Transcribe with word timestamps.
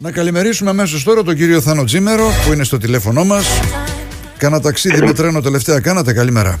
Να 0.00 0.12
καλημερίσουμε 0.12 0.70
αμέσως 0.70 1.04
τώρα 1.04 1.22
τον 1.22 1.34
κύριο 1.34 1.60
Θάνο 1.60 1.84
Τζίμερο 1.84 2.24
που 2.44 2.52
είναι 2.52 2.64
στο 2.64 2.78
τηλέφωνό 2.78 3.24
μας. 3.24 3.60
Κάνα 4.38 4.60
ταξίδι 4.60 5.02
με 5.02 5.12
τρένο 5.12 5.40
τελευταία, 5.40 5.80
κάνατε 5.80 6.12
καλημέρα. 6.12 6.60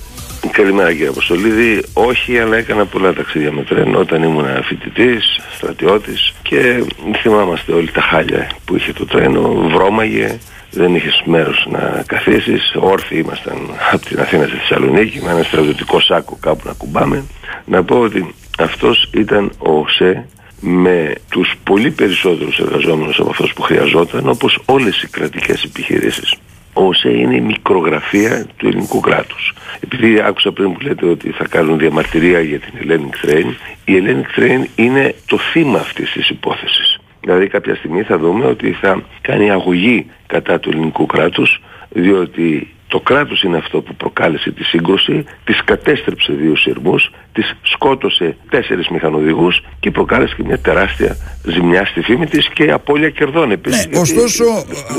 Καλημέρα 0.50 0.90
κύριε 0.92 1.08
Αποστολίδη. 1.08 1.84
Όχι, 1.92 2.38
αλλά 2.38 2.56
έκανα 2.56 2.86
πολλά 2.86 3.12
ταξίδια 3.12 3.52
με 3.52 3.62
τρένο 3.62 3.98
όταν 3.98 4.22
ήμουν 4.22 4.44
φοιτητής, 4.64 5.40
στρατιώτης 5.56 6.34
και 6.42 6.84
θυμάμαστε 7.22 7.72
όλοι 7.72 7.90
τα 7.90 8.00
χάλια 8.00 8.50
που 8.64 8.76
είχε 8.76 8.92
το 8.92 9.06
τρένο. 9.06 9.68
Βρώμαγε, 9.74 10.38
δεν 10.70 10.94
είχες 10.94 11.22
μέρος 11.24 11.66
να 11.70 12.02
καθίσεις. 12.06 12.74
Όρθιοι 12.80 13.22
ήμασταν 13.24 13.58
από 13.92 14.06
την 14.06 14.20
Αθήνα 14.20 14.46
στη 14.46 14.56
Θεσσαλονίκη 14.56 15.20
με 15.24 15.30
ένα 15.30 15.42
στρατιωτικό 15.42 16.00
σάκο 16.00 16.36
κάπου 16.40 16.62
να 16.64 16.72
κουμπάμε. 16.72 17.24
Να 17.64 17.84
πω 17.84 17.98
ότι 17.98 18.34
αυτός 18.58 19.10
ήταν 19.14 19.52
ο 19.58 19.88
ΣΕ 19.88 20.26
με 20.60 21.12
τους 21.30 21.54
πολύ 21.64 21.90
περισσότερους 21.90 22.58
εργαζόμενους 22.58 23.20
από 23.20 23.30
αυτούς 23.30 23.52
που 23.52 23.62
χρειαζόταν 23.62 24.28
όπως 24.28 24.58
όλες 24.66 25.02
οι 25.02 25.08
κρατικές 25.08 25.62
επιχειρήσεις. 25.62 26.34
Ο 26.72 26.84
ΟΣΕ 26.84 27.10
είναι 27.10 27.36
η 27.36 27.40
μικρογραφία 27.40 28.46
του 28.56 28.66
ελληνικού 28.66 29.00
κράτους. 29.00 29.52
Επειδή 29.80 30.20
άκουσα 30.20 30.52
πριν 30.52 30.72
που 30.72 30.80
λέτε 30.80 31.06
ότι 31.06 31.30
θα 31.30 31.44
κάνουν 31.48 31.78
διαμαρτυρία 31.78 32.40
για 32.40 32.58
την 32.58 32.72
Hellenic 32.78 33.26
Train, 33.26 33.46
η 33.84 33.92
Hellenic 33.96 34.40
Train 34.40 34.64
είναι 34.76 35.14
το 35.26 35.38
θύμα 35.38 35.78
αυτής 35.78 36.12
της 36.12 36.28
υπόθεσης. 36.28 36.98
Δηλαδή 37.20 37.46
κάποια 37.46 37.74
στιγμή 37.74 38.02
θα 38.02 38.18
δούμε 38.18 38.44
ότι 38.44 38.72
θα 38.72 39.02
κάνει 39.20 39.50
αγωγή 39.50 40.06
κατά 40.26 40.60
του 40.60 40.70
ελληνικού 40.70 41.06
κράτους, 41.06 41.60
διότι 41.88 42.68
το 42.88 43.00
κράτος 43.00 43.42
είναι 43.42 43.56
αυτό 43.56 43.80
που 43.80 43.94
προκάλεσε 43.94 44.50
τη 44.50 44.64
σύγκρουση, 44.64 45.24
της 45.44 45.64
κατέστρεψε 45.64 46.32
δύο 46.32 46.56
σειρμούς, 46.56 47.10
της 47.32 47.54
σκότωσε 47.62 48.36
τέσσερις 48.50 48.88
μηχανοδηγούς 48.88 49.64
και 49.80 49.90
προκάλεσε 49.90 50.34
και 50.36 50.42
μια 50.46 50.58
τεράστια 50.58 51.16
ζημιά 51.42 51.86
στη 51.86 52.00
φήμη 52.00 52.26
της 52.26 52.48
και 52.48 52.70
απώλεια 52.70 53.10
κερδών 53.10 53.50
επίσης. 53.50 53.86
Ναι, 53.86 53.98
ωστόσο 53.98 54.44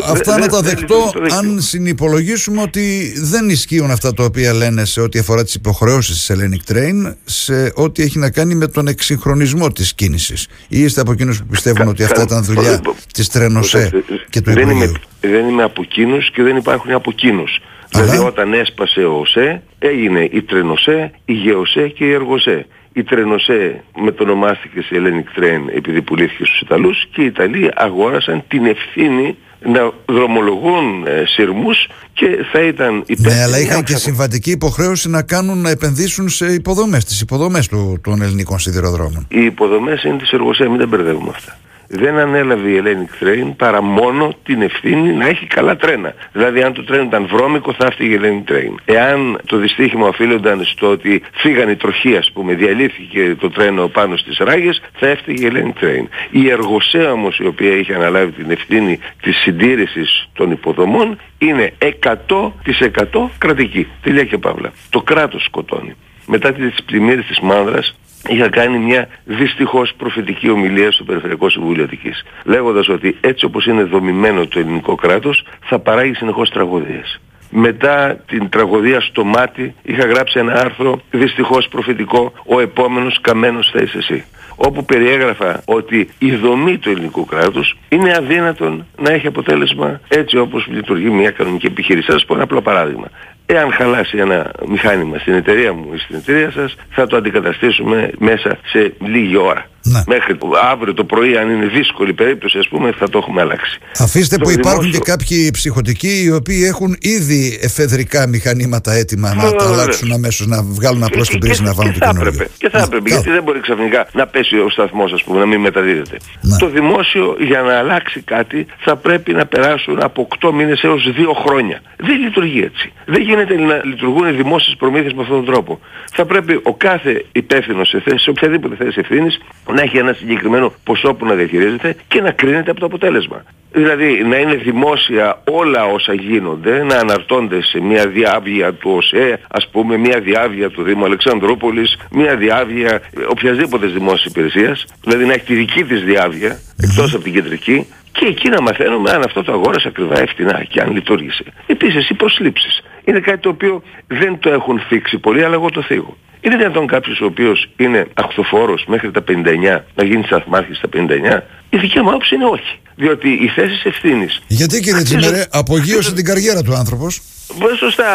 αυτά 0.09 0.37
να 0.37 0.47
τα 0.47 0.61
δεχτώ 0.61 1.11
αν 1.37 1.61
συνυπολογίσουμε 1.61 2.61
ότι 2.61 3.13
δεν 3.15 3.49
ισχύουν 3.49 3.91
αυτά 3.91 4.13
τα 4.13 4.23
οποία 4.23 4.53
λένε 4.53 4.85
σε 4.85 5.01
ό,τι 5.01 5.19
αφορά 5.19 5.43
τις 5.43 5.55
υποχρεώσεις 5.55 6.25
της 6.25 6.31
Hellenic 6.33 6.73
Train 6.73 7.13
σε 7.25 7.71
ό,τι 7.75 8.03
έχει 8.03 8.19
να 8.19 8.31
κάνει 8.31 8.55
με 8.55 8.67
τον 8.67 8.87
εξυγχρονισμό 8.87 9.71
της 9.71 9.93
κίνησης. 9.93 10.47
Ή 10.67 10.79
είστε 10.79 11.01
από 11.01 11.11
εκείνους 11.11 11.39
που 11.39 11.45
πιστεύουν 11.45 11.87
ότι 11.87 12.03
αυτά 12.03 12.21
ήταν 12.21 12.43
δουλειά 12.43 12.81
της 13.13 13.29
Τρένοσέ 13.29 14.03
και 14.29 14.41
του 14.41 14.51
Υπουργείου. 14.51 14.93
Δεν 15.21 15.47
είμαι 15.47 15.63
από 15.63 15.81
εκείνους 15.81 16.31
και 16.31 16.43
δεν 16.43 16.55
υπάρχουν 16.55 16.91
από 16.91 17.09
εκείνους. 17.13 17.59
Δηλαδή 17.89 18.17
όταν 18.17 18.53
έσπασε 18.53 18.99
ο 18.99 19.19
ΟΣΕ 19.19 19.61
έγινε 19.79 20.29
η 20.31 20.41
Τρενοσέ, 20.41 21.11
η 21.25 21.33
Γεωσέ 21.33 21.87
και 21.87 22.05
η 22.05 22.11
Εργοσέ. 22.11 22.65
Η 22.93 23.03
Τρενοσέ 23.03 23.83
μετονομάστηκε 24.01 24.81
σε 24.81 24.89
Hellenic 24.91 25.39
Train 25.39 25.75
επειδή 25.75 26.01
πουλήθηκε 26.01 26.45
στους 26.45 26.61
Ιταλούς 26.61 27.07
και 27.11 27.21
οι 27.21 27.25
Ιταλοί 27.25 27.71
αγόρασαν 27.75 28.43
την 28.47 28.65
ευθύνη 28.65 29.37
να 29.65 29.91
δρομολογούν 30.05 31.07
ε, 31.07 31.23
σειρμούς 31.25 31.87
και 32.13 32.25
θα 32.51 32.61
ήταν 32.61 33.03
υπεύθυνοι. 33.05 33.35
Ναι, 33.35 33.41
αλλά 33.41 33.59
είχαν 33.59 33.83
και 33.83 33.95
συμβατική 33.95 34.51
υποχρέωση 34.51 35.09
να 35.09 35.21
κάνουν 35.21 35.61
να 35.61 35.69
επενδύσουν 35.69 36.29
σε 36.29 36.53
υποδομές, 36.53 37.05
τις 37.05 37.21
υποδομές 37.21 37.67
του, 37.67 37.99
των 38.03 38.21
ελληνικών 38.21 38.59
σιδηροδρόμων. 38.59 39.27
Οι 39.29 39.43
υποδομές 39.43 40.03
είναι 40.03 40.17
της 40.17 40.31
Εργοσέ, 40.31 40.67
μην 40.67 40.79
τα 40.79 40.85
μπερδεύουμε 40.85 41.31
αυτά 41.35 41.57
δεν 41.89 42.17
ανέλαβε 42.17 42.69
η 42.69 42.81
Hellenic 42.83 43.23
Train 43.23 43.53
παρά 43.57 43.81
μόνο 43.81 44.35
την 44.43 44.61
ευθύνη 44.61 45.13
να 45.13 45.27
έχει 45.27 45.45
καλά 45.45 45.75
τρένα. 45.75 46.13
Δηλαδή 46.31 46.61
αν 46.61 46.73
το 46.73 46.83
τρένο 46.83 47.03
ήταν 47.03 47.27
βρώμικο 47.27 47.73
θα 47.73 47.85
έφτυγε 47.85 48.15
η 48.15 48.19
Hellenic 48.21 48.51
Train. 48.51 48.75
Εάν 48.85 49.39
το 49.45 49.57
δυστύχημα 49.57 50.07
οφείλονταν 50.07 50.63
στο 50.63 50.89
ότι 50.89 51.21
φύγανε 51.33 51.71
οι 51.71 51.75
τροχοί 51.75 52.17
ας 52.17 52.31
πούμε, 52.31 52.53
διαλύθηκε 52.53 53.35
το 53.39 53.49
τρένο 53.49 53.87
πάνω 53.87 54.17
στις 54.17 54.37
ράγες, 54.37 54.81
θα 54.93 55.07
έφτυγε 55.07 55.47
η 55.47 55.51
Hellenic 55.53 55.83
Train. 55.83 56.05
Η 56.31 56.49
εργοσέα 56.49 57.11
όμως 57.11 57.37
η 57.37 57.45
οποία 57.45 57.75
είχε 57.75 57.93
αναλάβει 57.93 58.31
την 58.31 58.51
ευθύνη 58.51 58.99
της 59.21 59.37
συντήρησης 59.37 60.29
των 60.33 60.51
υποδομών 60.51 61.19
είναι 61.37 61.73
100% 61.79 63.29
κρατική. 63.37 63.87
Τελεία 64.01 64.23
και 64.23 64.37
παύλα. 64.37 64.71
Το 64.89 65.01
κράτος 65.01 65.43
σκοτώνει. 65.43 65.95
Μετά 66.25 66.53
τις 66.53 66.83
πλημμύρες 66.85 67.25
της 67.25 67.39
Μάνδρας 67.39 67.99
είχα 68.27 68.49
κάνει 68.49 68.77
μια 68.77 69.07
δυστυχώς 69.25 69.93
προφητική 69.97 70.49
ομιλία 70.49 70.91
στο 70.91 71.03
Περιφερειακό 71.03 71.49
Συμβούλιο 71.49 71.83
Αττικής 71.83 72.25
λέγοντας 72.43 72.87
ότι 72.87 73.17
έτσι 73.21 73.45
όπως 73.45 73.65
είναι 73.65 73.83
δομημένο 73.83 74.47
το 74.47 74.59
ελληνικό 74.59 74.95
κράτος 74.95 75.45
θα 75.63 75.79
παράγει 75.79 76.13
συνεχώς 76.13 76.49
τραγωδίες. 76.49 77.19
Μετά 77.51 78.23
την 78.27 78.49
τραγωδία 78.49 78.99
στο 79.01 79.23
μάτι 79.23 79.75
είχα 79.83 80.05
γράψει 80.05 80.39
ένα 80.39 80.53
άρθρο 80.53 81.01
δυστυχώς 81.11 81.67
προφητικό 81.67 82.33
«Ο 82.45 82.59
επόμενος 82.59 83.21
καμένος 83.21 83.69
θα 83.73 83.81
είσαι 83.81 83.97
εσύ» 83.97 84.25
όπου 84.61 84.85
περιέγραφα 84.85 85.61
ότι 85.65 86.09
η 86.17 86.31
δομή 86.31 86.77
του 86.77 86.89
ελληνικού 86.89 87.25
κράτους 87.25 87.77
είναι 87.89 88.13
αδύνατον 88.17 88.85
να 88.97 89.11
έχει 89.11 89.27
αποτέλεσμα 89.27 89.99
έτσι 90.07 90.37
όπως 90.37 90.67
λειτουργεί 90.67 91.09
μια 91.09 91.31
κανονική 91.31 91.65
επιχείρηση. 91.65 92.05
Θα 92.05 92.11
σας 92.11 92.25
πω 92.25 92.33
ένα 92.33 92.43
απλό 92.43 92.61
παράδειγμα. 92.61 93.07
Εάν 93.51 93.71
χαλάσει 93.71 94.17
ένα 94.17 94.51
μηχάνημα 94.67 95.17
στην 95.17 95.33
εταιρεία 95.33 95.73
μου 95.73 95.93
ή 95.93 95.97
στην 95.97 96.15
εταιρεία 96.15 96.51
σας, 96.51 96.75
θα 96.89 97.07
το 97.07 97.17
αντικαταστήσουμε 97.17 98.11
μέσα 98.17 98.57
σε 98.65 98.93
λίγη 98.99 99.37
ώρα. 99.37 99.65
Ναι. 99.83 100.01
Μέχρι 100.07 100.37
αύριο 100.71 100.93
το 100.93 101.03
πρωί, 101.03 101.37
αν 101.37 101.49
είναι 101.49 101.65
δύσκολη 101.65 102.13
περίπτωση, 102.13 102.57
ας 102.57 102.67
πούμε, 102.67 102.91
θα 102.91 103.09
το 103.09 103.17
έχουμε 103.17 103.41
αλλάξει. 103.41 103.79
Αφήστε 103.97 104.37
που 104.37 104.49
υπάρχουν 104.49 104.91
και 104.91 104.99
κάποιοι 104.99 105.51
ψυχοτικοί 105.51 106.23
οι 106.23 106.31
οποίοι 106.31 106.63
έχουν 106.65 106.95
ήδη 106.99 107.59
εφεδρικά 107.61 108.27
μηχανήματα 108.27 108.91
έτοιμα 108.93 109.33
να 109.33 109.51
τα 109.51 109.67
αλλάξουν 109.67 110.11
αμέσως, 110.11 110.47
να 110.47 110.63
βγάλουν 110.63 111.03
απλώς 111.03 111.29
την 111.29 111.39
πίεση 111.39 111.63
να 111.63 111.73
βάλουν 111.73 111.93
το 111.93 111.99
καινούργιο. 111.99 112.47
Και 112.57 112.69
θα 112.69 112.79
έπρεπε, 112.79 113.09
γιατί 113.09 113.29
δεν 113.29 113.43
μπορεί 113.43 113.59
ξαφνικά 113.59 114.07
να 114.13 114.27
πέσει 114.27 114.55
ο 114.59 114.69
σταθμός, 114.69 115.13
ας 115.13 115.23
πούμε, 115.23 115.39
να 115.39 115.45
μην 115.45 115.59
μεταδίδεται. 115.59 116.17
Ναι. 116.41 116.57
Το 116.57 116.69
δημόσιο 116.69 117.35
για 117.39 117.61
να 117.61 117.77
αλλάξει 117.77 118.21
κάτι 118.21 118.65
θα 118.79 118.95
πρέπει 118.95 119.33
να 119.33 119.45
περάσουν 119.45 120.03
από 120.03 120.27
8 120.39 120.51
μήνες 120.51 120.83
έως 120.83 121.13
2 121.17 121.33
χρόνια. 121.45 121.81
Δεν 121.97 122.19
λειτουργεί 122.19 122.61
έτσι. 122.61 122.91
Δεν 123.05 123.21
γίνεται 123.21 123.55
να 123.55 123.81
λειτουργούν 123.83 124.27
οι 124.27 124.31
δημόσιες 124.31 124.75
προμήθειες 124.77 125.13
με 125.13 125.21
αυτόν 125.21 125.35
τον 125.35 125.45
τρόπο. 125.45 125.79
Θα 126.11 126.25
πρέπει 126.25 126.59
ο 126.63 126.73
κάθε 126.75 127.25
υπεύθυνος 127.31 127.87
σε 127.87 127.99
θέση, 127.99 128.23
σε 128.23 128.29
οποιαδήποτε 128.29 128.75
θέση 128.75 128.99
ευθύνης, 128.99 129.39
να 129.73 129.81
έχει 129.81 129.97
ένα 129.97 130.13
συγκεκριμένο 130.13 130.73
ποσό 130.83 131.13
που 131.13 131.25
να 131.25 131.33
διαχειρίζεται 131.33 131.95
και 132.07 132.21
να 132.21 132.31
κρίνεται 132.31 132.71
από 132.71 132.79
το 132.79 132.85
αποτέλεσμα. 132.85 133.43
Δηλαδή 133.71 134.23
να 134.23 134.37
είναι 134.37 134.55
δημόσια 134.55 135.41
όλα 135.51 135.85
όσα 135.85 136.13
γίνονται, 136.13 136.83
να 136.83 136.95
αναρτώνται 136.95 137.61
σε 137.61 137.81
μια 137.81 138.07
διάβια 138.07 138.73
του 138.73 138.91
ΟΣΕ, 138.95 139.39
ας 139.47 139.67
πούμε 139.67 139.97
μια 139.97 140.19
διάβια 140.19 140.69
του 140.69 140.83
Δήμου 140.83 141.05
Αλεξανδρούπολης, 141.05 141.97
μια 142.11 142.35
διάβια 142.35 143.01
οποιασδήποτε 143.29 143.85
δημόσιας 143.85 144.25
υπηρεσίας, 144.25 144.85
δηλαδή 145.03 145.25
να 145.25 145.33
έχει 145.33 145.45
τη 145.45 145.53
δική 145.55 145.83
της 145.83 146.03
διάβια, 146.03 146.59
εκτός 146.83 147.13
από 147.13 147.23
την 147.23 147.33
κεντρική, 147.33 147.87
και 148.11 148.25
εκεί 148.25 148.49
να 148.49 148.61
μαθαίνουμε 148.61 149.11
αν 149.11 149.21
αυτό 149.21 149.43
το 149.43 149.51
αγόρασε 149.51 149.87
ακριβά 149.87 150.21
ευθυνά 150.21 150.63
και 150.63 150.81
αν 150.81 150.91
λειτουργήσε. 150.91 151.43
Επίσης 151.67 152.09
οι 152.09 152.13
προσλήψεις. 152.13 152.83
Είναι 153.03 153.19
κάτι 153.19 153.39
το 153.39 153.49
οποίο 153.49 153.81
δεν 154.07 154.39
το 154.39 154.49
έχουν 154.49 154.79
θίξει 154.79 155.17
πολύ, 155.17 155.43
αλλά 155.43 155.53
εγώ 155.53 155.69
το 155.69 155.81
θίγω. 155.81 156.17
Είναι 156.41 156.57
δυνατόν 156.57 156.87
κάποιος 156.87 157.21
ο 157.21 157.25
οποίος 157.25 157.69
είναι 157.77 158.07
αχθοφόρος 158.13 158.83
μέχρι 158.87 159.11
τα 159.11 159.23
59 159.27 159.83
να 159.95 160.03
γίνει 160.03 160.23
σταθμάρχης 160.23 160.77
στα 160.77 160.89
59. 160.93 161.41
Η 161.69 161.77
δική 161.77 161.99
μου 161.99 162.09
άποψη 162.09 162.35
είναι 162.35 162.45
όχι. 162.45 162.79
Διότι 162.95 163.29
οι 163.29 163.47
θέσεις 163.55 163.83
ευθύνης... 163.85 164.41
Γιατί 164.47 164.79
κύριε 164.79 165.01
Τσιμερέ, 165.01 165.45
απογείωσε 165.51 166.13
την 166.13 166.25
καριέρα 166.25 166.61
του 166.61 166.73
άνθρωπος; 166.73 167.21
Μπορεί 167.57 167.75
σωστά, 167.75 168.05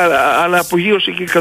αλλά 0.42 0.58
απογείωσε 0.58 1.10
και 1.10 1.28
100 1.34 1.40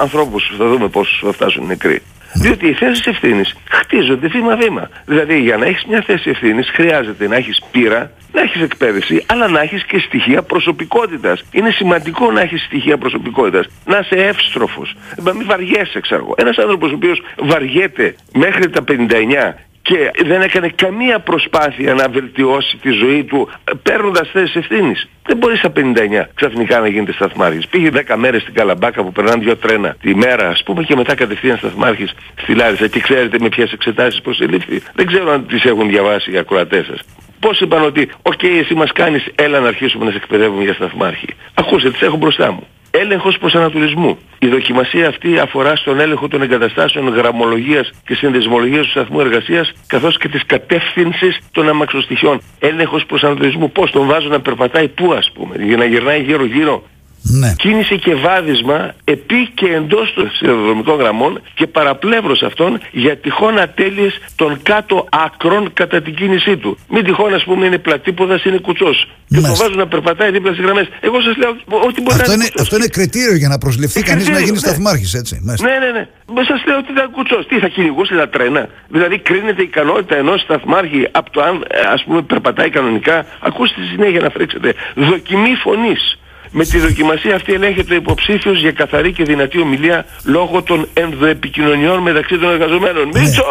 ανθρώπους. 0.00 0.54
Θα 0.58 0.68
δούμε 0.68 0.88
πόσους 0.88 1.20
θα 1.24 1.32
φτάσουν 1.32 1.66
νεκροί. 1.66 2.02
Διότι 2.34 2.66
οι 2.66 2.72
θέσεις 2.72 3.06
ευθύνης 3.06 3.54
χτίζονται 3.70 4.26
βήμα-βήμα. 4.26 4.88
Δηλαδή 5.06 5.40
για 5.40 5.56
να 5.56 5.66
έχεις 5.66 5.84
μια 5.84 6.02
θέση 6.06 6.30
ευθύνης 6.30 6.70
χρειάζεται 6.70 7.28
να 7.28 7.36
έχεις 7.36 7.62
πείρα, 7.70 8.10
να 8.32 8.40
έχεις 8.40 8.62
εκπαίδευση, 8.62 9.24
αλλά 9.26 9.48
να 9.48 9.60
έχεις 9.60 9.84
και 9.84 9.98
στοιχεία 9.98 10.42
προσωπικότητας. 10.42 11.44
Είναι 11.50 11.70
σημαντικό 11.70 12.30
να 12.30 12.40
έχεις 12.40 12.62
στοιχεία 12.62 12.98
προσωπικότητας. 12.98 13.66
Να 13.84 13.98
είσαι 13.98 14.26
εύστροφος. 14.26 14.96
Μην 15.22 15.46
βαριέσαι, 15.46 16.00
ξέρω 16.00 16.34
Ένας 16.36 16.56
άνθρωπος 16.58 16.90
ο 16.90 16.94
οποίος 16.94 17.22
βαριέται 17.38 18.14
μέχρι 18.32 18.70
τα 18.70 18.82
59 18.82 19.54
και 19.88 20.10
δεν 20.24 20.42
έκανε 20.42 20.68
καμία 20.68 21.18
προσπάθεια 21.18 21.94
να 21.94 22.08
βελτιώσει 22.08 22.76
τη 22.76 22.90
ζωή 22.90 23.24
του 23.24 23.48
παίρνοντας 23.82 24.28
θέσεις 24.32 24.54
ευθύνης. 24.54 25.08
Δεν 25.26 25.36
μπορείς 25.36 25.58
στα 25.58 25.72
59 25.76 26.28
ξαφνικά 26.34 26.80
να 26.80 26.88
γίνεται 26.88 27.12
σταθμάρχης. 27.12 27.66
Πήγε 27.66 27.90
10 27.90 28.16
μέρες 28.16 28.42
στην 28.42 28.54
Καλαμπάκα 28.54 29.02
που 29.02 29.12
περνάνε 29.12 29.42
δύο 29.42 29.56
τρένα 29.56 29.96
τη 30.00 30.14
μέρα 30.14 30.48
ας 30.48 30.62
πούμε 30.62 30.82
και 30.82 30.96
μετά 30.96 31.14
κατευθείαν 31.14 31.56
σταθμάρχης 31.56 32.14
στη 32.34 32.54
Λάρισα 32.54 32.86
και 32.86 33.00
ξέρετε 33.00 33.36
με 33.40 33.48
ποιες 33.48 33.72
εξετάσεις 33.72 34.20
προσελήφθη. 34.20 34.82
Δεν 34.94 35.06
ξέρω 35.06 35.32
αν 35.32 35.46
τις 35.46 35.64
έχουν 35.64 35.88
διαβάσει 35.88 36.32
οι 36.32 36.38
ακροατές 36.38 36.86
σας. 36.86 37.00
Πώς 37.40 37.60
είπαν 37.60 37.84
ότι, 37.84 38.08
οκ, 38.22 38.42
εσύ 38.42 38.74
μας 38.74 38.92
κάνεις, 38.92 39.26
έλα 39.34 39.60
να 39.60 39.68
αρχίσουμε 39.68 40.04
να 40.04 40.10
σε 40.10 40.16
εκπαιδεύουμε 40.16 40.64
για 40.64 40.74
σταθμάρχη. 40.74 41.28
Ακούστε, 41.54 41.90
τις 41.90 42.00
έχω 42.00 42.16
μπροστά 42.16 42.52
μου 42.52 42.66
έλεγχος 43.00 43.38
προσανατολισμού. 43.38 44.18
Η 44.38 44.46
δοκιμασία 44.46 45.08
αυτή 45.08 45.38
αφορά 45.38 45.76
στον 45.76 46.00
έλεγχο 46.00 46.28
των 46.28 46.42
εγκαταστάσεων 46.42 47.08
γραμμολογίας 47.08 47.90
και 48.06 48.14
συνδεσμολογίας 48.14 48.84
του 48.84 48.90
σταθμού 48.90 49.20
εργασίας 49.20 49.72
καθώς 49.86 50.18
και 50.18 50.28
της 50.28 50.46
κατεύθυνσης 50.46 51.38
των 51.52 51.68
αμαξοστοιχειών. 51.68 52.40
Έλεγχος 52.58 53.06
προσανατολισμού. 53.06 53.70
Πώς 53.70 53.90
τον 53.90 54.06
βάζω 54.06 54.28
να 54.28 54.40
περπατάει 54.40 54.88
πού 54.88 55.12
ας 55.12 55.30
πούμε. 55.34 55.56
Για 55.58 55.76
να 55.76 55.84
γυρνάει 55.84 56.22
γύρω 56.22 56.44
γύρω 56.44 56.82
Ναι. 57.26 57.54
Κίνηση 57.58 57.98
και 57.98 58.14
βάδισμα 58.14 58.94
επί 59.04 59.50
και 59.54 59.66
εντός 59.66 60.12
των 60.14 60.30
σιδηροδρομικών 60.30 60.98
γραμμών 60.98 61.42
και 61.54 61.66
παραπλεύρος 61.66 62.42
αυτών 62.42 62.80
για 62.92 63.16
τυχόν 63.16 63.58
ατέλειες 63.58 64.18
των 64.36 64.62
κάτω 64.62 65.06
άκρων 65.10 65.72
κατά 65.72 66.02
την 66.02 66.14
κίνησή 66.14 66.56
του. 66.56 66.78
Μην 66.88 67.04
τυχόν 67.04 67.34
ας 67.34 67.44
πούμε 67.44 67.66
είναι 67.66 67.78
πλατήποδας, 67.78 68.44
είναι 68.44 68.58
κουτσός. 68.58 69.08
Και 69.28 69.40
το 69.40 69.54
βάζουν 69.54 69.76
να 69.76 69.86
περπατάει 69.86 70.30
δίπλα 70.30 70.52
στις 70.52 70.64
γραμμές. 70.64 70.88
Εγώ 71.00 71.20
σας 71.20 71.36
λέω 71.36 71.50
ότι 71.88 72.00
μπορεί 72.02 72.16
αυτό 72.20 72.28
να 72.28 72.34
είναι, 72.34 72.48
αυτό 72.60 72.76
είναι 72.76 72.86
κριτήριο 72.86 73.36
για 73.36 73.48
να 73.48 73.58
προσληφθεί 73.58 74.02
κανείς 74.02 74.28
να 74.28 74.38
γίνει 74.38 74.50
ναι. 74.50 74.58
σταθμάρχης 74.58 75.14
έτσι. 75.14 75.40
Ναι, 75.42 75.52
ναι, 75.52 75.90
ναι. 75.98 76.08
Με 76.34 76.42
σας 76.44 76.64
λέω 76.66 76.78
ότι 76.78 76.92
ήταν 76.92 77.10
κουτσός. 77.10 77.46
Τι 77.46 77.58
θα 77.58 77.68
κυνηγούσε 77.68 78.14
τα 78.14 78.28
τρένα. 78.28 78.68
Δηλαδή 78.88 79.18
κρίνεται 79.18 79.62
η 79.62 79.64
ικανότητα 79.64 80.16
ενός 80.16 80.40
σταθμάρχη 80.40 81.08
από 81.10 81.30
το 81.30 81.42
αν 81.42 81.64
ας 81.92 82.04
πούμε 82.04 82.22
περπατάει 82.22 82.70
κανονικά. 82.70 83.26
Ακούστε 83.40 83.80
τη 83.80 83.86
συνέχεια 83.86 84.20
να 84.20 84.30
φρέξετε. 84.30 84.74
Δοκιμή 84.94 85.54
φωνής. 85.54 86.18
Με 86.56 86.64
τη 86.64 86.78
δοκιμασία 86.78 87.34
αυτή 87.34 87.52
ελέγχεται 87.52 87.92
ο 87.92 87.96
υποψήφιος 87.96 88.60
για 88.60 88.72
καθαρή 88.72 89.12
και 89.12 89.24
δυνατή 89.24 89.60
ομιλία 89.60 90.06
λόγω 90.24 90.62
των 90.62 90.88
ενδοεπικοινωνιών 90.92 92.02
μεταξύ 92.02 92.38
των 92.38 92.50
εργαζομένων. 92.50 93.08
Ναι. 93.08 93.20
Μίτσο! 93.20 93.44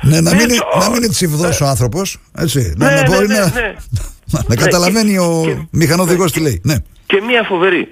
Ναι, 0.00 0.20
να 0.20 0.34
μην, 0.34 0.46
να 0.80 0.90
μην 0.90 0.96
είναι 0.96 1.08
τσιβδός 1.08 1.60
ο 1.60 1.66
άνθρωπος, 1.66 2.18
έτσι. 2.38 2.74
Ναι, 2.76 2.86
να, 2.86 2.94
ναι, 2.94 3.02
μπορεί 3.06 3.26
ναι, 3.26 3.38
να, 3.38 3.44
ναι. 3.44 3.74
να, 4.32 4.40
να 4.46 4.56
καταλαβαίνει 4.56 5.18
ο 5.18 5.42
και, 5.46 5.66
μηχανοδηγός 5.70 6.32
τι 6.32 6.40
λέει. 6.40 6.60
Ναι. 6.64 6.74
Και 7.06 7.22
μία 7.26 7.42
φοβερή. 7.42 7.88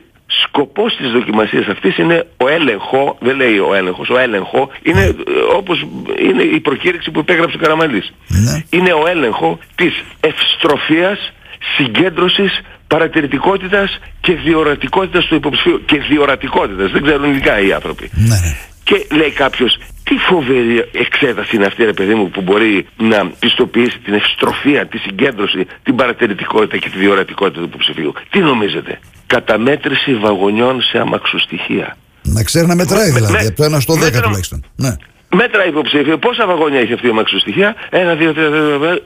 Σκοπός 0.46 0.96
της 0.96 1.10
δοκιμασίας 1.10 1.66
αυτής 1.66 1.98
είναι 1.98 2.26
ο 2.36 2.48
έλεγχο, 2.48 3.16
δεν 3.20 3.36
λέει 3.36 3.58
ο 3.58 3.74
έλεγχος, 3.74 4.08
ο 4.08 4.18
έλεγχο 4.18 4.70
είναι 4.82 5.04
ναι. 5.04 5.12
όπως 5.56 5.86
είναι 6.28 6.42
η 6.42 6.60
προκήρυξη 6.60 7.10
που 7.10 7.18
υπέγραψε 7.18 7.56
ο 7.56 7.60
Καραμαλής. 7.60 8.12
Ναι. 8.28 8.62
Είναι 8.70 8.92
ο 8.92 9.08
έλεγχο 9.08 9.58
της 9.74 9.92
ευστροφίας 10.20 11.32
συγκέντρωσης 11.76 12.60
παρατηρητικότητας 12.94 13.98
και 14.20 14.32
διορατικότητας 14.46 15.24
του 15.26 15.34
υποψηφίου. 15.34 15.78
Και 15.84 15.98
διορατικότητας, 16.10 16.90
δεν 16.94 17.02
ξέρουν 17.02 17.24
ειδικά 17.30 17.54
οι 17.60 17.72
άνθρωποι. 17.72 18.10
Ναι. 18.14 18.38
Και 18.84 19.06
λέει 19.18 19.30
κάποιος, 19.30 19.78
τι 20.04 20.14
φοβερή 20.28 20.88
εξέταση 20.92 21.56
είναι 21.56 21.66
αυτή 21.66 21.84
ρε 21.84 21.92
παιδί 21.92 22.14
μου 22.14 22.30
που 22.30 22.40
μπορεί 22.42 22.86
να 22.96 23.18
πιστοποιήσει 23.38 23.98
την 23.98 24.14
ευστροφία, 24.14 24.86
τη 24.86 24.98
συγκέντρωση, 24.98 25.66
την 25.82 25.94
παρατηρητικότητα 25.96 26.76
και 26.76 26.90
τη 26.90 26.98
διορατικότητα 26.98 27.60
του 27.60 27.66
υποψηφίου. 27.66 28.12
Τι 28.30 28.38
νομίζετε; 28.38 28.98
Καταμέτρηση 29.26 30.14
βαγονιών 30.14 30.82
σε 30.82 30.98
αμαξοστοιχεία. 30.98 31.96
Να 32.22 32.42
ξέρει 32.42 32.66
να 32.66 32.74
μετράει 32.74 33.10
δηλαδή, 33.10 33.46
από 33.46 33.56
το 33.56 33.76
1 33.76 33.80
στο 33.80 33.94
10 33.94 34.22
τουλάχιστον. 34.22 34.64
Ναι. 34.76 34.96
Μέτρα 35.34 35.66
υποψήφιο. 35.66 36.18
Πόσα 36.18 36.46
βαγόνια 36.46 36.80
έχει 36.80 36.92
αυτή 36.92 37.06
η 37.06 37.10
αμαξοστοιχεία; 37.10 37.74
1, 37.90 37.96
2, 38.16 38.32
3, 38.32 38.50
4, 38.50 39.00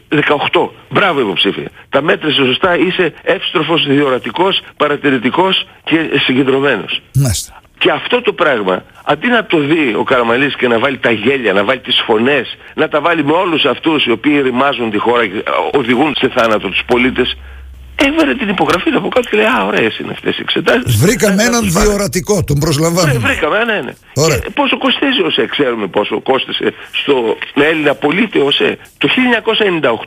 18. 0.53 0.71
Μπράβο 0.91 1.21
υποψήφια. 1.21 1.71
Τα 1.89 2.03
μέτρησε 2.03 2.45
σωστά. 2.45 2.79
Είσαι 2.79 3.13
εύστροφος, 3.23 3.87
διορατικός, 3.87 4.61
παρατηρητικός 4.77 5.67
και 5.85 6.11
συγκεντρωμένος. 6.27 7.01
Μάλιστα. 7.15 7.63
Και 7.79 7.91
αυτό 7.91 8.21
το 8.21 8.33
πράγμα, 8.33 8.85
αντί 9.05 9.29
να 9.29 9.45
το 9.45 9.59
δει 9.59 9.95
ο 9.99 10.03
Καραμαλής 10.03 10.57
και 10.57 10.69
να 10.69 10.79
βάλει 10.79 10.99
τα 10.99 11.11
γέλια, 11.11 11.53
να 11.53 11.65
βάλει 11.65 11.81
τις 11.81 12.03
φωνές, 12.07 12.57
να 12.75 12.89
τα 12.89 13.01
βάλει 13.01 13.25
με 13.25 13.33
όλους 13.33 13.65
αυτούς 13.65 14.05
οι 14.05 14.11
οποίοι 14.11 14.41
ρημάζουν 14.41 14.91
τη 14.91 14.99
χώρα 14.99 15.27
και 15.27 15.43
οδηγούν 15.73 16.15
σε 16.19 16.29
θάνατο 16.29 16.69
τους 16.69 16.83
πολίτες, 16.87 17.37
έβαλε 18.07 18.35
την 18.35 18.49
υπογραφή 18.49 18.91
του 18.91 18.99
από 18.99 19.09
κάτω 19.09 19.29
και 19.29 19.37
λέει 19.37 19.47
Α, 19.47 19.65
ωραίες 19.67 19.99
είναι 19.99 20.13
αυτές 20.13 20.35
οι 20.39 20.43
εξετάσεις. 20.47 20.97
Βρήκαμε 20.97 21.43
έναν 21.43 21.63
διορατικό, 21.73 22.45
τον 22.45 22.59
προσλαμβάνουμε. 22.59 23.19
Βρήκαμε, 23.19 23.65
ναι, 23.65 23.81
ναι. 23.87 23.93
Και 24.45 24.51
πόσο 24.55 24.79
κοστίζει 24.79 25.23
ΟΣΕ, 25.29 25.47
ξέρουμε 25.47 25.87
πόσο 25.87 26.21
κόστησε 26.21 26.75
στο 26.91 27.37
Έλληνα 27.71 27.95
πολίτη 27.95 28.39
ΟΣΕ. 28.39 28.79
Το 28.99 29.09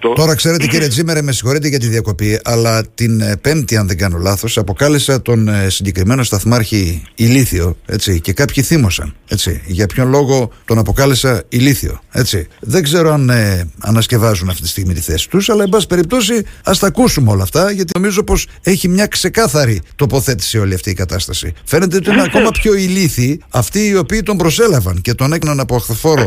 1998... 0.09 0.13
Τώρα 0.15 0.35
ξέρετε 0.35 0.67
κύριε 0.67 0.88
Τζίμερε, 0.88 1.21
με 1.21 1.31
συγχωρείτε 1.31 1.67
για 1.67 1.79
τη 1.79 1.88
διακοπή, 1.88 2.39
αλλά 2.43 2.85
την 2.93 3.21
ε, 3.21 3.38
Πέμπτη, 3.41 3.77
αν 3.77 3.88
δεν 3.88 3.97
κάνω 3.97 4.17
λάθος, 4.17 4.57
αποκάλεσα 4.57 5.21
τον 5.21 5.47
ε, 5.47 5.69
συγκεκριμένο 5.69 6.23
σταθμάρχη 6.23 7.03
ηλίθιο, 7.15 7.75
έτσι, 7.85 8.21
και 8.21 8.33
κάποιοι 8.33 8.63
θύμωσαν, 8.63 9.15
έτσι. 9.27 9.61
Για 9.65 9.87
ποιον 9.87 10.09
λόγο 10.09 10.51
τον 10.65 10.77
αποκάλεσα 10.77 11.44
ηλίθιο, 11.49 11.99
έτσι. 12.11 12.47
Δεν 12.59 12.83
ξέρω 12.83 13.13
αν 13.13 13.29
ε, 13.29 13.69
ανασκευάζουν 13.79 14.49
αυτή 14.49 14.61
τη 14.61 14.67
στιγμή 14.67 14.94
τη 14.94 15.01
θέση 15.01 15.29
τους, 15.29 15.49
αλλά 15.49 15.63
εν 15.63 15.69
πάση 15.69 15.87
περιπτώσει 15.87 16.45
ας 16.63 16.79
τα 16.79 16.87
ακούσουμε 16.87 17.31
όλα 17.31 17.44
αυτά, 17.44 17.71
γιατί 17.81 18.00
νομίζω 18.00 18.24
πως 18.24 18.48
έχει 18.63 18.88
μια 18.88 19.07
ξεκάθαρη 19.07 19.81
τοποθέτηση 19.95 20.57
όλη 20.57 20.74
αυτή 20.74 20.89
η 20.89 20.94
κατάσταση. 20.94 21.54
Φαίνεται 21.66 21.95
ότι 21.95 22.10
είναι 22.10 22.22
ακόμα 22.22 22.50
πιο 22.51 22.74
ηλίθιοι 22.75 23.42
αυτοί 23.50 23.88
οι 23.88 23.95
οποίοι 23.95 24.24
τον 24.24 24.38
προσέλαβαν 24.38 25.01
και 25.01 25.13
τον 25.13 25.33
έκαναν 25.33 25.60
από 25.60 25.75
αχθοφόρο 25.75 26.25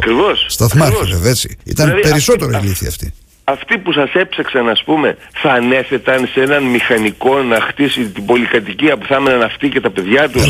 σταθμάρχη, 0.49 1.05
βέβαια 1.13 1.31
έτσι. 1.31 1.57
Ήταν 1.65 1.87
δηλαδή, 1.87 2.09
περισσότερο 2.09 2.59
ηλίθιοι 2.59 2.89
αυτοί 2.89 3.13
αυτοί 3.45 3.79
που 3.79 3.93
σας 3.93 4.13
έψαξαν 4.13 4.69
ας 4.69 4.83
πούμε 4.85 5.17
θα 5.33 5.53
ανέθεταν 5.53 6.29
σε 6.33 6.41
έναν 6.41 6.63
μηχανικό 6.63 7.43
να 7.43 7.61
χτίσει 7.61 8.09
την 8.09 8.25
πολυκατοικία 8.25 8.97
που 8.97 9.07
θα 9.07 9.15
έμεναν 9.15 9.43
αυτοί 9.43 9.69
και 9.69 9.81
τα 9.81 9.91
παιδιά 9.91 10.29
τους. 10.29 10.43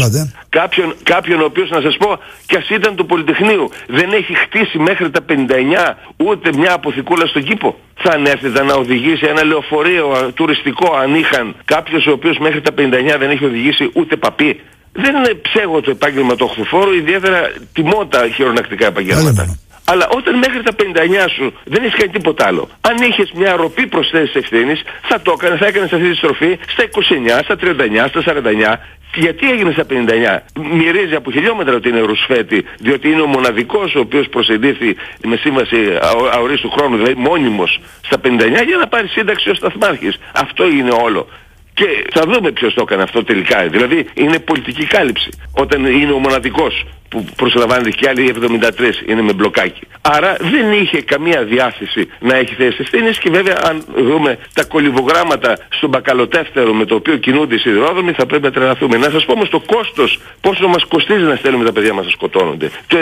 Κάποιον, 0.48 0.94
κάποιον 1.02 1.40
ο 1.40 1.44
οποίος 1.44 1.70
να 1.70 1.80
σας 1.80 1.96
πω 1.96 2.18
κι 2.46 2.56
ας 2.56 2.68
ήταν 2.68 2.94
του 2.96 3.06
Πολυτεχνείου 3.06 3.70
δεν 3.86 4.12
έχει 4.12 4.34
χτίσει 4.34 4.78
μέχρι 4.78 5.10
τα 5.10 5.20
59 5.28 5.96
ούτε 6.16 6.50
μια 6.56 6.72
αποθηκούλα 6.72 7.26
στον 7.26 7.44
κήπο. 7.44 7.78
Θα 7.94 8.10
ανέθεταν 8.12 8.66
να 8.66 8.74
οδηγήσει 8.74 9.26
ένα 9.26 9.44
λεωφορείο 9.44 10.32
τουριστικό 10.34 10.94
αν 10.94 11.14
είχαν 11.14 11.54
κάποιος 11.64 12.06
ο 12.06 12.10
οποίος 12.10 12.38
μέχρι 12.38 12.60
τα 12.60 12.70
59 12.76 12.80
δεν 13.18 13.30
έχει 13.30 13.44
οδηγήσει 13.44 13.90
ούτε 13.94 14.16
παπί. 14.16 14.60
Δεν 14.92 15.16
είναι 15.16 15.34
ψέγω 15.34 15.80
το 15.80 15.90
επάγγελμα 15.90 16.34
του 16.34 16.46
οχθοφόρου 16.48 16.92
ιδιαίτερα 16.92 17.52
τιμότα 17.72 18.28
χειρονακτικά 18.28 18.86
επαγγέλματα 18.86 19.58
αλλά 19.84 20.08
όταν 20.08 20.38
μέχρι 20.38 20.62
τα 20.62 20.72
59 20.78 21.28
σου 21.36 21.52
δεν 21.64 21.84
έχεις 21.84 21.98
κάνει 21.98 22.12
τίποτα 22.12 22.46
άλλο. 22.46 22.68
Αν 22.80 22.96
είχες 23.08 23.32
μια 23.34 23.56
ροπή 23.56 23.86
προσθέσεις 23.86 24.34
ευθύνης, 24.34 24.82
θα 25.02 25.20
το 25.20 25.34
έκανες, 25.38 25.58
θα 25.58 25.66
έκανες 25.66 25.92
αυτή 25.92 26.10
τη 26.10 26.16
στροφή 26.16 26.58
στα 26.66 26.82
29, 26.82 27.42
στα 27.42 27.56
39, 27.56 28.08
στα 28.08 28.22
49. 28.22 28.80
Γιατί 29.14 29.50
έγινε 29.50 29.72
στα 29.72 29.84
59. 29.84 30.42
Μυρίζει 30.72 31.14
από 31.14 31.30
χιλιόμετρα 31.30 31.74
ότι 31.74 31.88
είναι 31.88 32.00
ρουσφέτη, 32.00 32.64
διότι 32.78 33.08
είναι 33.08 33.20
ο 33.20 33.26
μοναδικός 33.26 33.94
ο 33.94 34.00
οποίος 34.00 34.28
προσεντήθη 34.28 34.96
με 35.26 35.36
σύμβαση 35.36 35.98
αορίστου 36.32 36.70
χρόνου, 36.70 36.96
δηλαδή 36.96 37.14
μόνιμος 37.14 37.80
στα 38.00 38.20
59 38.24 38.64
για 38.66 38.76
να 38.76 38.86
πάρει 38.86 39.08
σύνταξη 39.08 39.50
ως 39.50 39.56
σταθμάρχης. 39.56 40.18
Αυτό 40.32 40.68
είναι 40.68 40.90
όλο. 41.02 41.28
Και 41.74 42.06
θα 42.10 42.22
δούμε 42.28 42.50
ποιος 42.50 42.74
το 42.74 42.82
έκανε 42.82 43.02
αυτό 43.02 43.24
τελικά. 43.24 43.68
Δηλαδή 43.68 44.06
είναι 44.14 44.38
πολιτική 44.38 44.86
κάλυψη. 44.86 45.28
Όταν 45.52 45.84
είναι 45.84 46.12
ο 46.12 46.18
μοναδικός 46.18 46.84
που 47.14 47.24
προσλαμβάνεται 47.36 47.90
και 47.90 48.08
άλλοι 48.08 48.34
73 48.40 49.08
είναι 49.08 49.22
με 49.22 49.32
μπλοκάκι. 49.32 49.80
Άρα 50.00 50.36
δεν 50.40 50.72
είχε 50.72 51.02
καμία 51.02 51.44
διάθεση 51.44 52.08
να 52.20 52.36
έχει 52.36 52.54
θέσει 52.54 52.76
ευθύνες 52.80 53.18
και 53.18 53.30
βέβαια 53.30 53.56
αν 53.68 53.84
δούμε 53.96 54.38
τα 54.54 54.64
κολυβογράμματα 54.64 55.58
στον 55.68 55.88
μπακαλοτεύτερο 55.88 56.72
με 56.72 56.84
το 56.84 56.94
οποίο 56.94 57.16
κινούνται 57.16 57.54
οι 57.54 57.58
σιδηρόδρομοι 57.58 58.12
θα 58.12 58.26
πρέπει 58.26 58.42
να 58.42 58.50
τρελαθούμε. 58.50 58.96
Να 58.96 59.10
σας 59.10 59.24
πω 59.24 59.32
όμως 59.32 59.48
το 59.48 59.60
κόστος 59.66 60.18
πόσο 60.40 60.68
μας 60.68 60.84
κοστίζει 60.84 61.24
να 61.24 61.36
στέλνουμε 61.36 61.64
τα 61.64 61.72
παιδιά 61.72 61.94
μας 61.94 62.04
να 62.04 62.10
σκοτώνονται. 62.10 62.70
Το 62.86 62.96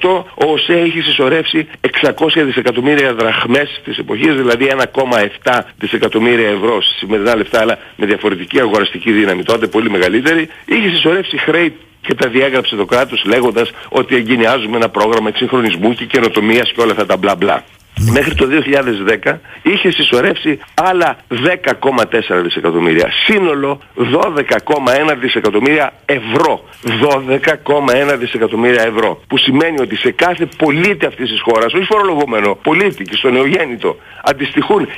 98 0.00 0.24
ο 0.34 0.52
ΟΣΕ 0.52 0.72
έχει 0.72 1.00
συσσωρεύσει 1.00 1.68
600 2.02 2.42
δισεκατομμύρια 2.44 3.14
δραχμές 3.14 3.80
της 3.84 3.98
εποχής, 3.98 4.34
δηλαδή 4.34 4.66
1,7 5.44 5.60
δισεκατομμύρια 5.78 6.48
ευρώ 6.48 6.82
σημερινά 6.82 7.36
λεφτά 7.36 7.60
αλλά 7.60 7.78
με 7.96 8.06
διαφορετική 8.06 8.60
αγοραστική 8.60 9.12
δύναμη 9.12 9.42
τότε 9.42 9.66
πολύ 9.66 9.90
μεγαλύτερη. 9.90 10.48
Είχε 10.64 10.88
συσσωρεύσει 10.88 11.38
χρέη 11.38 11.74
και 12.06 12.14
τα 12.14 12.28
διέγραψε 12.28 12.76
το 12.76 12.84
κράτος 12.84 13.24
λέγοντας 13.24 13.70
ότι 13.88 14.16
εγκαινιάζουμε 14.16 14.76
ένα 14.76 14.88
πρόγραμμα 14.88 15.28
εξυγχρονισμού 15.28 15.92
και 15.92 16.04
καινοτομίας 16.04 16.72
και 16.72 16.80
όλα 16.80 16.92
αυτά 16.92 17.06
τα 17.06 17.16
μπλα 17.16 17.34
μπλα. 17.34 17.64
Μέχρι 18.00 18.34
το 18.34 18.46
2010 19.24 19.38
είχε 19.62 19.90
συσσωρεύσει 19.90 20.58
άλλα 20.74 21.16
10,4 21.28 22.42
δισεκατομμύρια. 22.42 23.08
Σύνολο 23.24 23.80
12,1 23.96 25.16
δισεκατομμύρια 25.20 25.92
ευρώ. 26.04 26.64
12,1 26.82 28.16
δισεκατομμύρια 28.18 28.82
ευρώ. 28.82 29.20
Που 29.26 29.38
σημαίνει 29.38 29.80
ότι 29.80 29.96
σε 29.96 30.10
κάθε 30.10 30.48
πολίτη 30.56 31.06
αυτής 31.06 31.30
της 31.30 31.40
χώρας, 31.40 31.72
όχι 31.72 31.84
φορολογούμενο, 31.84 32.58
πολίτη 32.62 33.04
και 33.04 33.16
στο 33.16 33.30
νεογέννητο, 33.30 33.96
αντιστοιχούν 34.24 34.88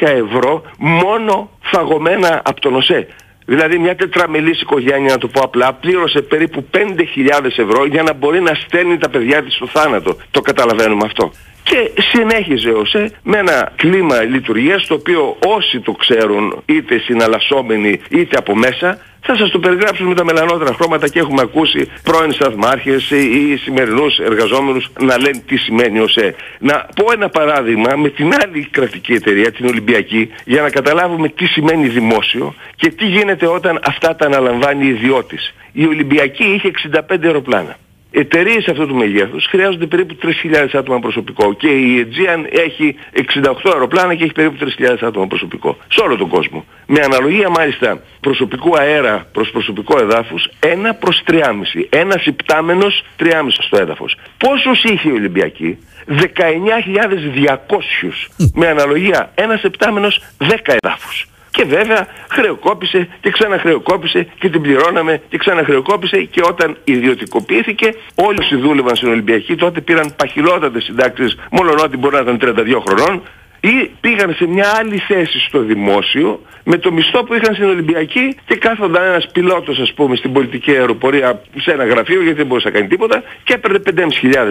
1.200 0.00 0.08
ευρώ 0.08 0.62
μόνο 0.78 1.50
φαγωμένα 1.60 2.42
από 2.44 2.60
τον 2.60 2.74
ΟΣΕ. 2.74 3.06
Δηλαδή 3.52 3.78
μια 3.78 3.96
τετραμελής 3.96 4.60
οικογένεια, 4.60 5.12
να 5.12 5.18
το 5.18 5.28
πω 5.28 5.40
απλά, 5.40 5.72
πλήρωσε 5.72 6.22
περίπου 6.22 6.66
5.000 6.74 7.44
ευρώ 7.44 7.86
για 7.86 8.02
να 8.02 8.12
μπορεί 8.12 8.40
να 8.40 8.54
στέλνει 8.54 8.98
τα 8.98 9.08
παιδιά 9.08 9.42
της 9.42 9.54
στο 9.54 9.66
θάνατο. 9.66 10.16
Το 10.30 10.40
καταλαβαίνουμε 10.40 11.04
αυτό. 11.04 11.32
Και 11.62 11.90
συνέχιζε 12.12 12.70
ΟΣΕ 12.70 13.12
με 13.22 13.38
ένα 13.38 13.72
κλίμα 13.76 14.22
λειτουργίας 14.22 14.86
το 14.86 14.94
οποίο 14.94 15.36
όσοι 15.46 15.80
το 15.80 15.92
ξέρουν 15.92 16.62
είτε 16.66 16.98
συναλλασσόμενοι 16.98 18.00
είτε 18.10 18.36
από 18.36 18.54
μέσα 18.56 18.98
θα 19.20 19.36
σας 19.36 19.50
το 19.50 19.58
περιγράψουν 19.58 20.06
με 20.06 20.14
τα 20.14 20.24
μελανότερα 20.24 20.74
χρώματα 20.74 21.08
και 21.08 21.18
έχουμε 21.18 21.40
ακούσει 21.42 21.88
πρώην 22.02 22.32
σταθμάρχες 22.32 23.10
ή 23.10 23.56
σημερινούς 23.56 24.18
εργαζόμενους 24.18 24.90
να 25.00 25.18
λένε 25.18 25.42
τι 25.46 25.56
σημαίνει 25.56 26.00
ΟΣΕ. 26.00 26.34
Να 26.58 26.86
πω 26.96 27.12
ένα 27.12 27.28
παράδειγμα 27.28 27.96
με 27.96 28.08
την 28.08 28.32
άλλη 28.42 28.68
κρατική 28.70 29.12
εταιρεία, 29.12 29.52
την 29.52 29.66
Ολυμπιακή, 29.66 30.30
για 30.44 30.62
να 30.62 30.70
καταλάβουμε 30.70 31.28
τι 31.28 31.46
σημαίνει 31.46 31.88
δημόσιο 31.88 32.54
και 32.76 32.88
τι 32.88 33.06
γίνεται 33.06 33.46
όταν 33.46 33.80
αυτά 33.84 34.16
τα 34.16 34.26
αναλαμβάνει 34.26 34.86
η 34.86 34.88
ιδιώτης. 34.88 35.54
Η 35.72 35.86
Ολυμπιακή 35.86 36.44
είχε 36.44 36.70
65 37.10 37.24
αεροπλάνα. 37.24 37.76
Εταιρείες 38.10 38.68
αυτού 38.68 38.86
του 38.86 38.94
μεγέθους 38.94 39.46
χρειάζονται 39.46 39.86
περίπου 39.86 40.16
3.000 40.22 40.68
άτομα 40.72 40.98
προσωπικό 40.98 41.54
και 41.54 41.68
η 41.68 42.06
Aegean 42.06 42.44
έχει 42.50 42.96
68 43.42 43.52
αεροπλάνα 43.72 44.14
και 44.14 44.24
έχει 44.24 44.32
περίπου 44.32 44.56
3.000 44.78 44.96
άτομα 45.00 45.26
προσωπικό 45.26 45.76
σε 45.88 46.00
όλο 46.00 46.16
τον 46.16 46.28
κόσμο. 46.28 46.64
Με 46.86 47.00
αναλογία 47.00 47.50
μάλιστα 47.50 48.02
προσωπικού 48.20 48.78
αέρα 48.78 49.26
προς 49.32 49.50
προσωπικό 49.50 49.98
εδάφους 50.00 50.48
1 50.60 50.68
προς 50.98 51.22
3,5. 51.26 51.40
Ένας 51.88 52.26
υπτάμενος 52.26 53.04
3,5 53.18 53.32
στο 53.48 53.76
έδαφος. 53.76 54.16
Πόσους 54.36 54.84
είχε 54.84 55.08
η 55.08 55.12
Ολυμπιακή; 55.12 55.78
19.200 56.06 58.30
με 58.54 58.66
αναλογία 58.66 59.30
ένας 59.34 59.62
επτάμενος 59.62 60.22
10 60.38 60.74
εδάφους. 60.82 61.26
Και 61.50 61.64
βέβαια 61.64 62.06
χρεοκόπησε 62.30 63.08
και 63.20 63.30
ξαναχρεοκόπησε 63.30 64.28
και 64.38 64.48
την 64.48 64.60
πληρώναμε 64.60 65.22
και 65.28 65.38
ξαναχρεοκόπησε 65.38 66.22
και 66.22 66.40
όταν 66.48 66.76
ιδιωτικοποιήθηκε 66.84 67.94
όλοι 68.14 68.38
όσοι 68.38 68.56
δούλευαν 68.56 68.96
στην 68.96 69.08
Ολυμπιακή 69.08 69.54
τότε 69.54 69.80
πήραν 69.80 70.14
παχυλότατες 70.16 70.84
συντάξεις 70.84 71.38
μόνο 71.50 71.72
ότι 71.84 71.96
μπορεί 71.96 72.14
να 72.14 72.20
ήταν 72.20 72.38
32 72.40 72.82
χρονών 72.86 73.22
ή 73.60 73.90
πήγαν 74.00 74.34
σε 74.34 74.46
μια 74.46 74.72
άλλη 74.78 74.98
θέση 74.98 75.38
στο 75.38 75.58
δημόσιο 75.60 76.40
με 76.64 76.76
το 76.76 76.92
μισθό 76.92 77.24
που 77.24 77.34
είχαν 77.34 77.54
στην 77.54 77.66
Ολυμπιακή 77.66 78.36
και 78.46 78.56
κάθονταν 78.56 79.04
ένας 79.04 79.26
πιλότος 79.32 79.78
ας 79.78 79.92
πούμε 79.92 80.16
στην 80.16 80.32
πολιτική 80.32 80.70
αεροπορία 80.70 81.42
σε 81.56 81.72
ένα 81.72 81.84
γραφείο 81.84 82.22
γιατί 82.22 82.36
δεν 82.36 82.46
μπορούσε 82.46 82.68
να 82.68 82.74
κάνει 82.74 82.86
τίποτα 82.86 83.22
και 83.44 83.54
έπαιρνε 83.54 83.78
5.500 83.86 84.04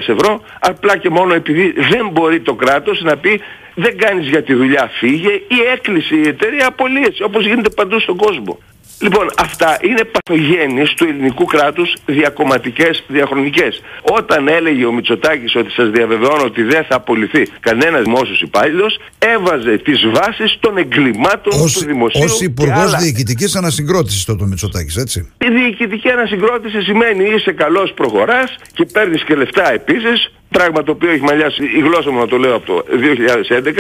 ευρώ 0.08 0.42
απλά 0.60 0.98
και 0.98 1.10
μόνο 1.10 1.34
επειδή 1.34 1.74
δεν 1.90 2.10
μπορεί 2.12 2.40
το 2.40 2.54
κράτος 2.54 3.02
να 3.02 3.18
πει 3.18 3.42
δεν 3.76 3.98
κάνεις 3.98 4.28
για 4.28 4.44
τη 4.44 4.54
δουλειά 4.54 4.92
φύγε 4.94 5.32
ή 5.32 5.58
έκλεισε 5.74 6.16
η 6.16 6.28
εταιρεία 6.28 6.68
απολύεσαι 6.68 7.24
όπως 7.24 7.46
γίνεται 7.46 7.70
παντού 7.70 8.00
στον 8.00 8.18
κόσμο. 8.18 8.60
Λοιπόν, 9.02 9.30
αυτά 9.38 9.78
είναι 9.82 10.02
παθογένειες 10.04 10.94
του 10.94 11.04
ελληνικού 11.04 11.46
κράτους 11.46 11.96
διακομματικές, 12.06 13.04
διαχρονικές. 13.08 13.82
Όταν 14.02 14.48
έλεγε 14.48 14.86
ο 14.86 14.92
Μητσοτάκης 14.92 15.56
ότι 15.56 15.72
σας 15.72 15.90
διαβεβαιώνω 15.90 16.44
ότι 16.44 16.64
δεν 16.64 16.84
θα 16.90 16.96
απολυθεί 16.96 17.44
κανένας 17.60 18.04
δημόσιος 18.04 18.42
υπάλληλος, 18.42 19.00
έβαζε 19.20 19.78
τις 19.78 20.00
βάσεις 20.14 20.58
των 20.60 20.78
εγκλημάτων 20.78 21.62
ως, 21.62 21.74
του 21.74 21.86
δημοσίου. 21.86 22.24
Ως 22.24 22.42
υπουργός 22.42 22.78
άλλα... 22.78 22.98
διοικητικής 22.98 23.56
ανασυγκρότησης 23.56 24.26
τότε 24.26 24.44
ο 24.44 24.48
Μητσοτάκης, 24.48 24.96
έτσι. 24.96 25.34
Η 25.38 25.50
διοικητική 25.50 26.10
ανασυγκρότηση 26.10 26.82
σημαίνει 26.82 27.30
είσαι 27.36 27.52
καλός 27.52 27.94
προχωράς 27.94 28.56
και 28.74 28.86
παίρνεις 28.86 29.24
και 29.24 29.36
λεφτά 29.36 29.74
επίσης 29.74 30.32
πράγμα 30.50 30.84
το 30.84 30.92
οποίο 30.92 31.10
έχει 31.12 31.22
μαλλιάσει 31.22 31.64
η 31.64 31.80
γλώσσα 31.80 32.12
μου 32.12 32.20
να 32.20 32.28
το 32.28 32.38
λέω 32.38 32.56
από 32.56 32.66
το 32.66 32.86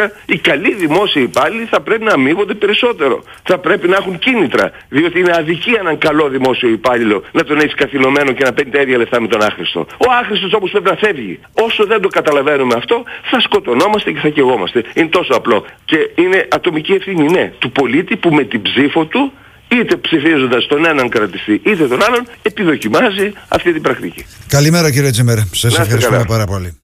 2011, 0.05 0.09
οι 0.25 0.38
καλοί 0.38 0.75
δημόσιοι 0.75 1.23
υπάλληλοι 1.25 1.65
θα 1.65 1.81
πρέπει 1.81 2.03
να 2.03 2.13
αμείβονται 2.13 2.53
περισσότερο. 2.53 3.23
Θα 3.43 3.57
πρέπει 3.57 3.88
να 3.88 3.95
έχουν 3.95 4.19
κίνητρα. 4.19 4.71
Διότι 5.09 5.19
είναι 5.19 5.37
αδικία 5.41 5.77
έναν 5.79 5.97
καλό 5.97 6.29
δημόσιο 6.29 6.69
υπάλληλο 6.69 7.23
να 7.31 7.43
τον 7.43 7.57
έχει 7.59 7.73
καθυλωμένο 7.75 8.31
και 8.31 8.43
να 8.43 8.53
παίρνει 8.53 8.71
τα 8.71 8.81
ίδια 8.81 8.97
λεφτά 8.97 9.21
με 9.21 9.27
τον 9.27 9.41
άχρηστο. 9.41 9.79
Ο 9.97 10.11
άχρηστος 10.21 10.53
όπως 10.53 10.69
πρέπει 10.71 10.89
να 10.89 10.95
φεύγει. 10.95 11.39
Όσο 11.53 11.85
δεν 11.85 12.01
το 12.01 12.07
καταλαβαίνουμε 12.07 12.73
αυτό, 12.77 13.03
θα 13.31 13.39
σκοτωνόμαστε 13.39 14.11
και 14.11 14.19
θα 14.19 14.29
κεγόμαστε. 14.29 14.83
Είναι 14.93 15.07
τόσο 15.07 15.33
απλό. 15.33 15.65
Και 15.85 15.97
είναι 16.15 16.47
ατομική 16.51 16.91
ευθύνη, 16.91 17.25
ναι, 17.31 17.51
του 17.59 17.71
πολίτη 17.71 18.15
που 18.15 18.29
με 18.33 18.43
την 18.43 18.61
ψήφο 18.61 19.05
του 19.05 19.33
είτε 19.67 19.95
ψηφίζοντας 19.95 20.67
τον 20.67 20.85
έναν 20.85 21.09
κρατηστή 21.09 21.61
είτε 21.63 21.87
τον 21.87 22.03
άλλον 22.03 22.27
επιδοκιμάζει 22.41 23.33
αυτή 23.47 23.73
την 23.73 23.81
πρακτική. 23.81 24.25
Καλημέρα 24.47 24.91
κύριε 24.91 25.11
Τσιμέρα. 25.11 25.47
Σας 25.51 25.79
ευχαριστούμε 25.79 26.23
πάρα 26.27 26.45
πολύ. 26.45 26.77